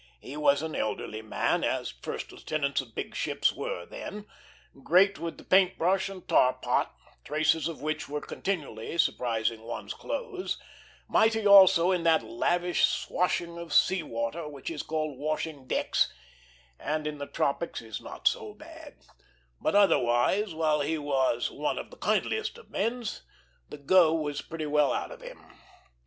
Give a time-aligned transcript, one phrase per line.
[0.19, 4.25] He was an elderly man, as first lieutenants of big ships were then,
[4.81, 9.93] great with the paint brush and tar pot, traces of which were continually surprising one's
[9.93, 10.57] clothes;
[11.07, 16.11] mighty also in that lavish swashing of sea water which is called washing decks,
[16.79, 18.95] and in the tropics is not so bad;
[19.61, 23.03] but otherwise, while he was one of the kindliest of men,
[23.69, 25.39] the go was pretty well out of him.